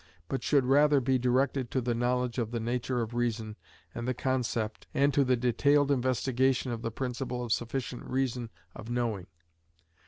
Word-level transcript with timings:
but 0.27 0.41
should 0.41 0.65
rather 0.65 0.99
be 0.99 1.19
directed 1.19 1.69
to 1.69 1.79
the 1.79 1.93
knowledge 1.93 2.39
of 2.39 2.49
the 2.49 2.59
nature 2.59 3.01
of 3.03 3.13
reason 3.13 3.55
and 3.93 4.07
the 4.07 4.15
concept, 4.15 4.87
and 4.95 5.13
to 5.13 5.23
the 5.23 5.37
detailed 5.37 5.91
investigation 5.91 6.71
of 6.71 6.81
the 6.81 6.89
principle 6.89 7.43
of 7.43 7.51
sufficient 7.53 8.03
reason 8.09 8.49
of 8.75 8.89
knowing. 8.89 9.27